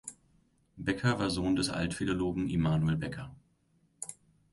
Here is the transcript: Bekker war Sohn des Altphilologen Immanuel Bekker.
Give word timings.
Bekker 0.77 1.19
war 1.19 1.29
Sohn 1.29 1.55
des 1.55 1.69
Altphilologen 1.69 2.49
Immanuel 2.49 2.97
Bekker. 2.97 3.35